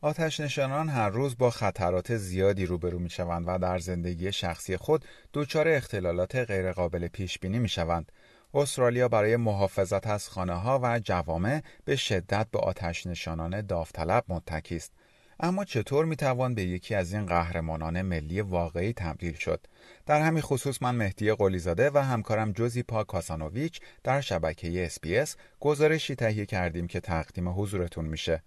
آتش 0.00 0.40
نشانان 0.40 0.88
هر 0.88 1.08
روز 1.08 1.38
با 1.38 1.50
خطرات 1.50 2.16
زیادی 2.16 2.66
روبرو 2.66 2.98
می 2.98 3.10
شوند 3.10 3.44
و 3.46 3.58
در 3.58 3.78
زندگی 3.78 4.32
شخصی 4.32 4.76
خود 4.76 5.04
دچار 5.34 5.68
اختلالات 5.68 6.36
غیرقابل 6.36 7.08
پیش 7.08 7.38
بینی 7.38 7.58
می 7.58 7.68
شوند. 7.68 8.12
استرالیا 8.54 9.08
برای 9.08 9.36
محافظت 9.36 10.06
از 10.06 10.28
خانه 10.28 10.54
ها 10.54 10.80
و 10.82 11.00
جوامع 11.04 11.62
به 11.84 11.96
شدت 11.96 12.46
به 12.52 12.58
آتش 12.58 13.06
نشانان 13.06 13.60
داوطلب 13.60 14.24
متکی 14.28 14.76
است. 14.76 14.92
اما 15.40 15.64
چطور 15.64 16.04
می 16.04 16.16
توان 16.16 16.54
به 16.54 16.62
یکی 16.62 16.94
از 16.94 17.12
این 17.12 17.26
قهرمانان 17.26 18.02
ملی 18.02 18.40
واقعی 18.40 18.92
تبدیل 18.92 19.34
شد؟ 19.34 19.66
در 20.06 20.20
همین 20.20 20.42
خصوص 20.42 20.82
من 20.82 20.94
مهدی 20.94 21.32
قلیزاده 21.32 21.90
و 21.90 21.98
همکارم 21.98 22.52
جوزی 22.52 22.82
پا 22.82 23.04
کاسانوویچ 23.04 23.80
در 24.04 24.20
شبکه 24.20 24.84
اسپیس 24.86 25.36
گزارشی 25.60 26.14
تهیه 26.14 26.46
کردیم 26.46 26.86
که 26.86 27.00
تقدیم 27.00 27.48
حضورتون 27.48 28.04
میشه. 28.04 28.42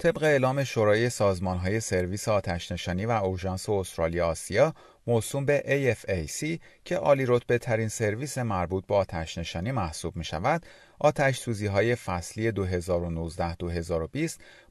طبق 0.00 0.22
اعلام 0.22 0.64
شورای 0.64 1.10
های 1.42 1.80
سرویس 1.80 2.28
آتشنشانی 2.28 3.06
و 3.06 3.10
اورژانس 3.10 3.68
استرالیا 3.68 4.26
آسیا 4.26 4.74
موسوم 5.06 5.44
به 5.44 5.62
AFAC 5.66 6.58
که 6.84 6.96
عالی 6.96 7.24
رتبه 7.26 7.58
ترین 7.58 7.88
سرویس 7.88 8.38
مربوط 8.38 8.86
به 8.86 8.94
آتشنشانی 8.94 9.72
محسوب 9.72 10.16
می 10.16 10.24
شود، 10.24 10.66
آتش 10.98 11.38
سوزی 11.38 11.66
های 11.66 11.94
فصلی 11.94 12.52
2019-2020 12.52 12.54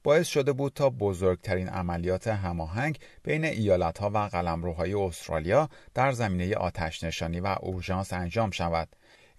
باعث 0.04 0.28
شده 0.28 0.54
بود 0.54 0.74
تا 0.74 0.90
بزرگترین 0.90 1.70
عملیات 1.70 2.28
هماهنگ 2.28 3.00
بین 3.24 3.46
ایالت 3.46 3.98
ها 3.98 4.10
و 4.10 4.18
قلمروهای 4.18 4.94
استرالیا 4.94 5.70
در 5.94 6.12
زمینه 6.12 6.56
آتشنشانی 6.56 7.40
و 7.40 7.56
اورژانس 7.62 8.14
انجام 8.14 8.52
شود. 8.52 8.90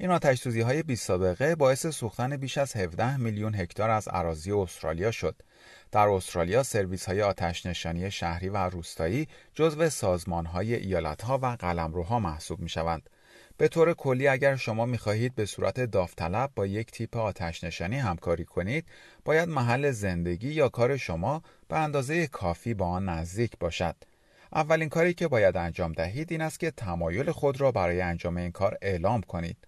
این 0.00 0.10
آتش 0.10 0.40
سوزی 0.40 0.60
های 0.60 0.82
بی 0.82 0.96
سابقه 0.96 1.54
باعث 1.54 1.86
سوختن 1.86 2.36
بیش 2.36 2.58
از 2.58 2.76
17 2.76 3.16
میلیون 3.16 3.54
هکتار 3.54 3.90
از 3.90 4.08
اراضی 4.12 4.52
استرالیا 4.52 5.10
شد. 5.10 5.42
در 5.92 6.08
استرالیا 6.08 6.62
سرویس 6.62 7.06
های 7.06 7.22
آتش 7.22 7.66
نشانی 7.66 8.10
شهری 8.10 8.48
و 8.48 8.56
روستایی 8.56 9.28
جزو 9.54 9.88
سازمان 9.88 10.46
های 10.46 10.74
ایالت 10.74 11.22
ها 11.22 11.38
و 11.42 11.46
قلمروها 11.46 12.18
محسوب 12.20 12.60
می 12.60 12.68
شوند. 12.68 13.10
به 13.56 13.68
طور 13.68 13.94
کلی 13.94 14.28
اگر 14.28 14.56
شما 14.56 14.86
می 14.86 14.98
خواهید 14.98 15.34
به 15.34 15.46
صورت 15.46 15.80
داوطلب 15.80 16.50
با 16.54 16.66
یک 16.66 16.90
تیپ 16.90 17.16
آتش 17.16 17.64
نشانی 17.64 17.96
همکاری 17.96 18.44
کنید 18.44 18.86
باید 19.24 19.48
محل 19.48 19.90
زندگی 19.90 20.48
یا 20.48 20.68
کار 20.68 20.96
شما 20.96 21.42
به 21.68 21.76
اندازه 21.76 22.26
کافی 22.26 22.74
با 22.74 22.86
آن 22.86 23.08
نزدیک 23.08 23.52
باشد. 23.60 23.96
اولین 24.52 24.88
کاری 24.88 25.14
که 25.14 25.28
باید 25.28 25.56
انجام 25.56 25.92
دهید 25.92 26.32
این 26.32 26.40
است 26.40 26.60
که 26.60 26.70
تمایل 26.70 27.30
خود 27.30 27.60
را 27.60 27.72
برای 27.72 28.00
انجام 28.00 28.36
این 28.36 28.52
کار 28.52 28.78
اعلام 28.82 29.20
کنید. 29.22 29.67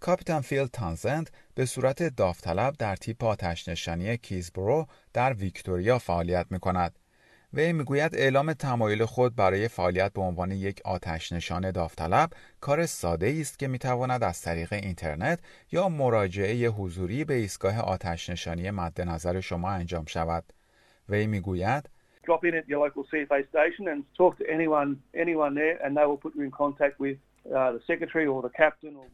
کاپیتان 0.00 0.40
فیل 0.40 0.66
تانزند 0.66 1.30
به 1.54 1.66
صورت 1.66 2.02
داوطلب 2.16 2.74
در 2.78 2.96
تیپ 2.96 3.24
آتش 3.24 3.68
نشانی 3.68 4.16
کیزبرو 4.16 4.86
در 5.12 5.32
ویکتوریا 5.32 5.98
فعالیت 5.98 6.46
می 6.50 6.58
کند. 6.58 6.98
وی 7.52 7.72
می‌گوید 7.72 8.16
اعلام 8.16 8.52
تمایل 8.52 9.04
خود 9.04 9.36
برای 9.36 9.68
فعالیت 9.68 10.12
به 10.12 10.20
عنوان 10.20 10.50
یک 10.50 10.80
آتش 10.84 11.32
نشان 11.32 11.70
داوطلب 11.70 12.30
کار 12.60 12.86
ساده 12.86 13.36
است 13.40 13.58
که 13.58 13.68
می‌تواند 13.68 14.24
از 14.24 14.42
طریق 14.42 14.72
اینترنت 14.72 15.40
یا 15.72 15.88
مراجعه 15.88 16.68
حضوری 16.68 17.24
به 17.24 17.34
ایستگاه 17.34 17.80
آتش 17.80 18.30
نشانی 18.30 18.70
مد 18.70 19.00
نظر 19.00 19.40
شما 19.40 19.70
انجام 19.70 20.04
شود. 20.04 20.44
وی 21.08 21.26
می‌گوید 21.26 21.90
Drop 22.26 22.44
in 22.44 22.54
at 22.54 22.68
your 22.68 22.80
local 22.86 23.04
CFA 23.10 23.40
station 23.52 23.88
and 23.92 24.04
talk 24.18 24.32
to 24.38 24.44
anyone, 24.56 24.90
anyone 25.24 25.54
there 25.54 25.76
and 25.82 25.96
they 25.96 26.06
will 26.08 26.22
put 26.24 26.34
you 26.36 26.44
in 26.48 26.52
contact 26.62 26.96
with 27.00 27.16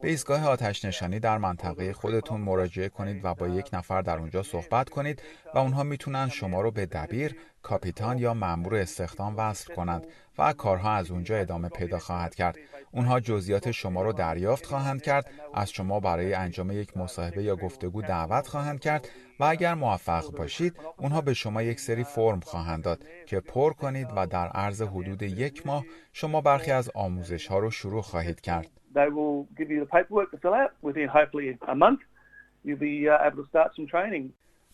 به 0.00 0.08
ایستگاه 0.08 0.48
آتش 0.48 0.84
نشانی 0.84 1.20
در 1.20 1.38
منطقه 1.38 1.92
خودتون 1.92 2.40
مراجعه 2.40 2.88
کنید 2.88 3.24
و 3.24 3.34
با 3.34 3.48
یک 3.48 3.70
نفر 3.72 4.02
در 4.02 4.18
اونجا 4.18 4.42
صحبت 4.42 4.88
کنید 4.88 5.22
و 5.54 5.58
اونها 5.58 5.82
می‌تونن 5.82 6.28
شما 6.28 6.60
رو 6.60 6.70
به 6.70 6.86
دبیر، 6.86 7.36
کاپیتان 7.66 8.18
یا 8.18 8.34
مأمور 8.34 8.74
استخدام 8.74 9.36
وصل 9.36 9.74
کنند 9.74 10.06
و 10.38 10.52
کارها 10.52 10.92
از 10.92 11.10
اونجا 11.10 11.36
ادامه 11.36 11.68
پیدا 11.68 11.98
خواهد 11.98 12.34
کرد. 12.34 12.58
اونها 12.92 13.20
جزئیات 13.20 13.70
شما 13.70 14.02
رو 14.02 14.12
دریافت 14.12 14.66
خواهند 14.66 15.02
کرد، 15.02 15.30
از 15.54 15.70
شما 15.70 16.00
برای 16.00 16.34
انجام 16.34 16.70
یک 16.70 16.96
مصاحبه 16.96 17.42
یا 17.42 17.56
گفتگو 17.56 18.02
دعوت 18.02 18.46
خواهند 18.46 18.80
کرد 18.80 19.08
و 19.40 19.44
اگر 19.44 19.74
موفق 19.74 20.30
باشید 20.36 20.76
اونها 20.96 21.20
به 21.20 21.34
شما 21.34 21.62
یک 21.62 21.80
سری 21.80 22.04
فرم 22.04 22.40
خواهند 22.40 22.84
داد 22.84 23.04
که 23.26 23.40
پر 23.40 23.72
کنید 23.72 24.08
و 24.16 24.26
در 24.26 24.48
عرض 24.48 24.82
حدود 24.82 25.22
یک 25.22 25.66
ماه 25.66 25.84
شما 26.12 26.40
برخی 26.40 26.70
از 26.70 26.90
آموزش 26.94 27.46
ها 27.46 27.58
رو 27.58 27.70
شروع 27.70 28.02
خواهید 28.02 28.40
کرد. 28.40 28.70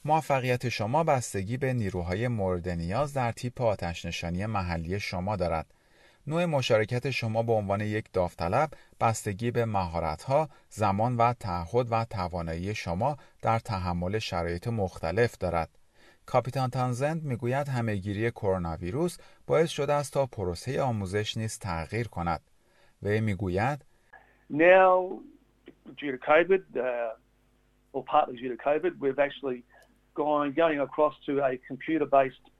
موفقیت 0.05 0.69
شما 0.69 1.05
بستگی 1.05 1.57
به 1.57 1.73
نیروهای 1.73 2.29
مورد 2.29 2.69
نیاز 2.69 3.15
در 3.15 3.33
تیپ 3.33 3.63
آتش 3.63 4.05
نشانی 4.05 4.47
محلی 4.47 5.01
شما 5.01 5.37
دارد. 5.37 5.75
نوع 6.27 6.45
مشارکت 6.45 7.11
شما 7.11 7.43
به 7.43 7.53
عنوان 7.53 7.81
یک 7.81 8.13
داوطلب 8.13 8.71
بستگی 9.01 9.51
به 9.51 9.65
مهارت‌ها، 9.65 10.49
زمان 10.69 11.17
و 11.17 11.33
تعهد 11.33 11.87
و 11.91 12.05
توانایی 12.05 12.75
شما 12.75 13.17
در 13.43 13.59
تحمل 13.59 14.19
شرایط 14.19 14.69
مختلف 14.69 15.39
دارد. 15.39 15.79
کاپیتان 16.27 16.71
تانزند 16.71 17.25
می‌گوید 17.25 17.69
همهگیری 17.69 18.31
کرونا 18.31 18.77
ویروس 18.77 19.19
باعث 19.47 19.71
شده 19.71 19.93
است 19.93 20.13
تا 20.13 20.27
پروسه 20.27 20.83
آموزش 20.83 21.37
نیز 21.37 21.59
تغییر 21.59 22.09
کند. 22.09 22.41
وی 23.03 23.21
می‌گوید 23.21 23.85
Now, 24.53 25.21
due 25.99 26.13
to 26.17 26.19
COVID, 26.33 26.65
uh, 26.77 27.13
or 27.95 28.05
partly 28.05 28.37
due 28.37 28.51
to 28.57 28.61
COVID, 28.69 28.93
we've 29.01 29.23
actually 29.27 29.65
gone 30.15 30.53
going 30.53 30.81
across 30.81 31.15
to 31.27 31.33
a 31.41 31.59
computer-based 31.69 32.53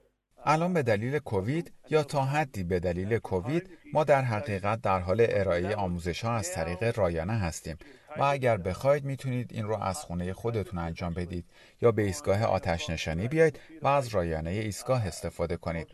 الان 0.45 0.73
به 0.73 0.83
دلیل 0.83 1.19
کووید 1.19 1.71
یا 1.89 2.03
تا 2.03 2.21
حدی 2.21 2.63
به 2.63 2.79
دلیل 2.79 3.17
کووید 3.17 3.69
ما 3.93 4.03
در 4.03 4.21
حقیقت 4.21 4.81
در 4.81 4.99
حال 4.99 5.25
ارائه 5.29 5.75
آموزش 5.75 6.25
ها 6.25 6.33
از 6.33 6.53
طریق 6.53 6.99
رایانه 6.99 7.33
هستیم. 7.33 7.77
و 8.17 8.23
اگر 8.23 8.57
بخواید 8.57 9.05
می‌تونید 9.05 9.53
این 9.53 9.65
رو 9.65 9.83
از 9.83 9.99
خونه 9.99 10.33
خودتون 10.33 10.79
انجام 10.79 11.13
بدید 11.13 11.45
یا 11.81 11.91
به 11.91 12.01
ایستگاه 12.01 12.43
آتش 12.43 12.89
نشانی 12.89 13.27
بیاید 13.27 13.59
و 13.81 13.87
از 13.87 14.07
رایانه 14.07 14.49
ایستگاه 14.49 15.07
استفاده 15.07 15.57
کنید. 15.57 15.87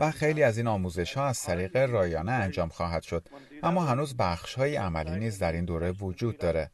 و 0.00 0.10
خیلی 0.10 0.42
از 0.42 0.58
این 0.58 0.66
آموزش 0.66 1.14
ها 1.16 1.26
از 1.26 1.42
طریق 1.42 1.76
رایانه 1.76 2.32
انجام 2.32 2.68
خواهد 2.68 3.02
شد. 3.02 3.28
اما 3.62 3.84
هنوز 3.84 4.16
بخش 4.16 4.54
های 4.54 4.76
عملی 4.76 5.18
نیز 5.18 5.38
در 5.38 5.52
این 5.52 5.64
دوره 5.64 5.92
وجود 5.92 6.38
داره. 6.38 6.70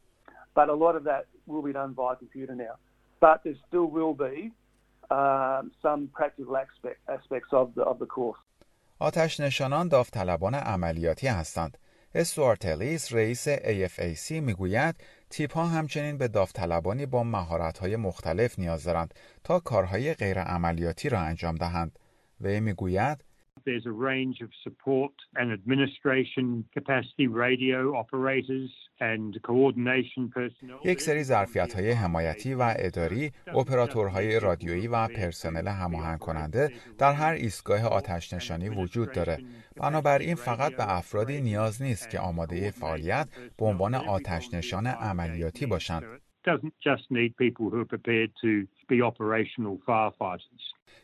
آتش 8.99 9.39
نشانان 9.39 9.87
داوطلبان 9.87 10.55
عملیاتی 10.55 11.27
هستند. 11.27 11.77
استوارت 12.15 12.65
الیس 12.65 13.13
رئیس 13.13 13.49
AFAC 13.49 14.31
می‌گوید 14.31 14.95
تیپ 15.29 15.53
ها 15.53 15.65
همچنین 15.65 16.17
به 16.17 16.27
داوطلبانی 16.27 17.05
با 17.05 17.23
مهارت 17.23 17.77
های 17.77 17.95
مختلف 17.95 18.59
نیاز 18.59 18.83
دارند 18.83 19.13
تا 19.43 19.59
کارهای 19.59 20.13
غیر 20.13 20.39
عملیاتی 20.39 21.09
را 21.09 21.19
انجام 21.19 21.55
دهند. 21.55 21.99
وی 22.41 22.59
می‌گوید 22.59 23.23
There's 23.65 23.85
a 23.85 23.91
range 23.91 24.37
of 24.41 24.49
support 24.63 25.13
and 25.35 25.51
administration 25.51 26.45
capacity 26.73 27.27
radio 27.27 27.95
operators 28.01 28.71
and 28.99 29.37
coordination 29.43 30.29
personnel. 30.29 30.79
یک 30.85 31.01
سری 31.01 31.23
ظرفیت 31.23 31.73
های 31.73 31.91
حمایتی 31.91 32.53
و 32.53 32.73
اداری، 32.77 33.31
اپراتورهای 33.47 34.39
رادیویی 34.39 34.87
و 34.87 35.07
پرسنل 35.07 35.67
هماهنگ 35.67 36.19
کننده 36.19 36.71
در 36.97 37.13
هر 37.13 37.33
ایستگاه 37.33 37.81
آتش 37.81 38.33
نشانی 38.33 38.69
وجود 38.69 39.11
داره. 39.11 39.37
بنابراین 39.75 40.35
فقط 40.35 40.75
به 40.75 40.97
افرادی 40.97 41.41
نیاز 41.41 41.81
نیست 41.81 42.09
که 42.09 42.19
آماده 42.19 42.71
فعالیت 42.71 43.27
به 43.57 43.65
عنوان 43.65 43.95
آتش 43.95 44.53
نشان 44.53 44.87
عملیاتی 44.87 45.65
باشند. 45.65 46.03
Doesn't 46.49 46.73
just 46.89 47.05
need 47.09 47.35
people 47.37 47.69
who 47.69 47.79
are 47.83 47.91
prepared 47.97 48.31
to 48.43 48.67
be 48.89 49.01
operational 49.01 49.79
firefighters. 49.87 50.63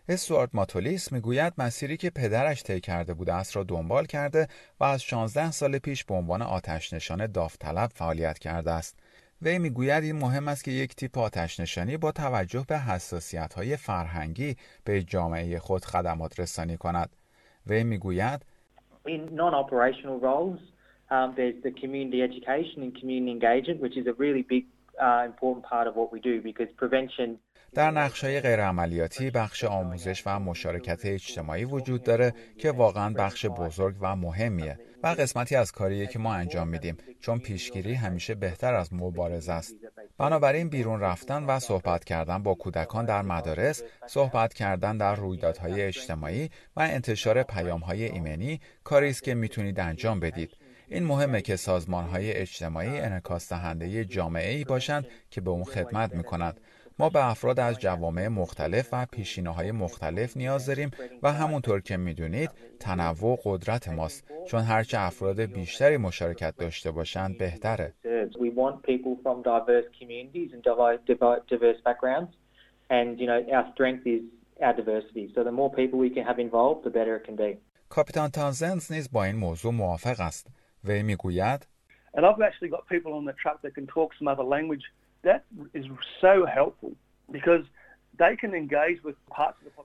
استوارت 0.09 0.49
ماتولیس 0.53 1.11
می‌گوید 1.11 1.53
مسیری 1.57 1.97
که 1.97 2.09
پدرش 2.09 2.63
طی 2.63 2.79
کرده 2.79 3.13
بوده 3.13 3.33
است 3.33 3.55
را 3.55 3.63
دنبال 3.63 4.05
کرده 4.05 4.47
و 4.79 4.83
از 4.83 5.03
16 5.03 5.51
سال 5.51 5.77
پیش 5.77 6.03
به 6.05 6.13
عنوان 6.13 6.41
آتش 6.41 6.93
نشان 6.93 7.27
داوطلب 7.27 7.89
فعالیت 7.95 8.39
کرده 8.39 8.71
است. 8.71 8.99
وی 9.41 9.59
می‌گوید 9.59 10.03
این 10.03 10.15
مهم 10.15 10.47
است 10.47 10.63
که 10.63 10.71
یک 10.71 10.95
تیپ 10.95 11.17
آتش 11.17 11.59
نشانی 11.59 11.97
با 11.97 12.11
توجه 12.11 12.65
به 12.67 12.79
حساسیت 12.79 13.53
های 13.53 13.77
فرهنگی 13.77 14.55
به 14.83 15.03
جامعه 15.03 15.59
خود 15.59 15.85
خدمات 15.85 16.39
رسانی 16.39 16.77
کند. 16.77 17.15
وی 17.67 17.83
می‌گوید 17.83 18.45
In 19.07 19.35
non-operational 19.43 20.17
roles, 20.29 20.59
um, 21.15 21.27
there's 21.37 21.59
the 21.67 21.71
community 21.81 22.19
education 22.29 22.77
and 22.85 22.91
community 22.99 23.31
engagement, 23.37 23.79
which 23.85 23.95
is 24.01 24.05
a 24.13 24.15
really 24.23 24.43
big 24.53 24.65
در 27.73 27.91
نقشه 27.91 28.41
غیر 28.41 28.61
عملیاتی 28.61 29.31
بخش 29.31 29.63
آموزش 29.63 30.23
و 30.25 30.39
مشارکت 30.39 31.05
اجتماعی 31.05 31.65
وجود 31.65 32.03
داره 32.03 32.33
که 32.57 32.71
واقعا 32.71 33.13
بخش 33.13 33.45
بزرگ 33.45 33.95
و 34.01 34.15
مهمیه 34.15 34.79
و 35.03 35.07
قسمتی 35.07 35.55
از 35.55 35.71
کاریه 35.71 36.07
که 36.07 36.19
ما 36.19 36.33
انجام 36.33 36.67
میدیم 36.67 36.97
چون 37.19 37.39
پیشگیری 37.39 37.93
همیشه 37.93 38.35
بهتر 38.35 38.73
از 38.73 38.93
مبارزه 38.93 39.53
است. 39.53 39.75
بنابراین 40.17 40.69
بیرون 40.69 40.99
رفتن 40.99 41.43
و 41.43 41.59
صحبت 41.59 42.03
کردن 42.03 42.43
با 42.43 42.53
کودکان 42.53 43.05
در 43.05 43.21
مدارس، 43.21 43.83
صحبت 44.07 44.53
کردن 44.53 44.97
در 44.97 45.15
رویدادهای 45.15 45.81
اجتماعی 45.81 46.49
و 46.75 46.79
انتشار 46.79 47.43
پیامهای 47.43 48.03
ایمنی 48.03 48.59
کاری 48.83 49.09
است 49.09 49.23
که 49.23 49.33
می‌تونید 49.35 49.79
انجام 49.79 50.19
بدید. 50.19 50.57
این 50.89 51.03
مهمه 51.03 51.41
که 51.41 51.55
سازمان 51.55 52.05
های 52.05 52.33
اجتماعی 52.33 52.99
انعکاس 52.99 53.49
دهنده 53.49 54.05
جامعه 54.05 54.55
ای 54.55 54.63
باشند 54.63 55.07
که 55.29 55.41
به 55.41 55.49
اون 55.49 55.63
خدمت 55.63 56.15
می 56.15 56.23
کند. 56.23 56.61
ما 56.99 57.09
به 57.09 57.29
افراد 57.29 57.59
از 57.59 57.79
جوامع 57.79 58.27
مختلف 58.27 58.89
و 58.91 59.05
پیشینه 59.11 59.49
های 59.49 59.71
مختلف 59.71 60.37
نیاز 60.37 60.65
داریم 60.65 60.91
و 61.23 61.33
همونطور 61.33 61.81
که 61.81 61.97
می‌دونید 61.97 62.49
تنوع 62.79 63.39
قدرت 63.43 63.89
ماست 63.89 64.27
چون 64.47 64.61
هرچه 64.61 64.99
افراد 64.99 65.41
بیشتری 65.41 65.97
مشارکت 65.97 66.55
داشته 66.57 66.91
باشند 66.91 67.37
بهتره. 67.37 67.93
کاپیتان 77.89 78.29
تانزنز 78.29 78.91
نیز 78.91 79.11
با 79.11 79.23
این 79.23 79.35
موضوع 79.35 79.73
موافق 79.73 80.19
است. 80.19 80.47
وی 80.87 81.03
می‌گوید 81.03 81.67
And 82.15 82.25
I've 82.25 82.41
actually 82.49 82.69
got 82.75 82.83
people 82.95 83.13
on 83.19 83.25
the 83.25 83.35
truck 83.43 83.61
that 83.63 83.73
can 83.77 83.87
talk 83.95 84.09
some 84.19 84.27
other 84.33 84.47
language. 84.55 84.85
That 85.27 85.41
is 85.79 85.85
so 86.23 86.33
helpful 86.57 86.93
because 87.37 87.65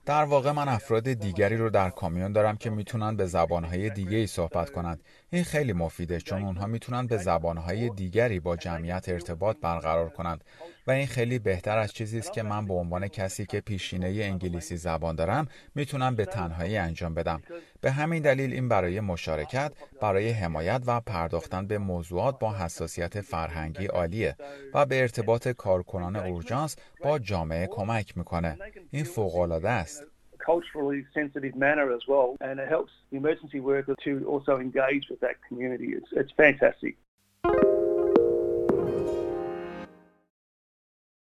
در 0.04 0.24
واقع 0.24 0.52
من 0.52 0.68
افراد 0.68 1.12
دیگری 1.12 1.56
رو 1.56 1.70
در 1.70 1.90
کامیون 1.90 2.32
دارم 2.32 2.56
که 2.56 2.70
می‌تونن 2.70 3.16
به 3.16 3.26
زبانهای 3.26 3.90
دیگه 3.90 4.16
ای 4.16 4.26
صحبت 4.26 4.70
کنند. 4.70 5.00
این 5.30 5.44
خیلی 5.44 5.72
مفیده 5.72 6.20
چون 6.20 6.42
اونها 6.42 6.66
می‌تونن 6.66 7.06
به 7.06 7.16
زبانهای 7.16 7.90
دیگری 7.90 8.40
با 8.40 8.56
جمعیت 8.56 9.08
ارتباط 9.08 9.56
برقرار 9.60 10.08
کنند 10.08 10.44
و 10.86 10.90
این 10.90 11.06
خیلی 11.06 11.38
بهتر 11.38 11.78
از 11.78 11.92
چیزی 11.92 12.18
است 12.18 12.32
که 12.32 12.42
من 12.42 12.66
به 12.66 12.74
عنوان 12.74 13.08
کسی 13.08 13.46
که 13.46 13.60
پیشینه 13.60 14.06
انگلیسی 14.06 14.76
زبان 14.76 15.14
دارم 15.14 15.48
می‌تونم 15.74 16.16
به 16.16 16.24
تنهایی 16.24 16.76
انجام 16.76 17.14
بدم. 17.14 17.42
به 17.82 17.90
همین 17.90 18.22
دلیل 18.22 18.52
این 18.52 18.68
برای 18.68 19.00
مشارکت، 19.00 19.72
برای 20.00 20.30
حمایت 20.30 20.82
و 20.86 21.00
پرداختن 21.00 21.66
به 21.66 21.78
موضوعات 21.78 22.38
با 22.38 22.52
حساسیت 22.52 23.20
فرهنگی 23.20 23.86
عالیه 23.86 24.36
و 24.74 24.86
به 24.86 25.00
ارتباط 25.00 25.48
کارکنان 25.48 26.16
اورژانس 26.16 26.76
با 27.02 27.18
جامعه 27.18 27.66
کمک 27.66 28.18
می‌کنه. 28.18 28.58
این 28.90 29.04
فوق 29.04 29.36
العاده 29.36 29.70
است. 29.70 30.04
culturally 30.52 31.00
sensitive 31.18 31.54
manner 31.66 31.88
as 31.98 32.04
well, 32.12 32.28
and 32.40 32.54
it 32.62 32.68
helps 32.76 32.92
the 33.10 33.16
emergency 33.22 33.60
worker 33.60 33.94
to 34.06 34.12
also 34.32 34.52
engage 34.66 35.04
with 35.10 35.20
that 35.26 35.36
community. 35.48 35.90
It's, 35.98 36.10
it's 36.20 36.32
fantastic. 36.44 36.92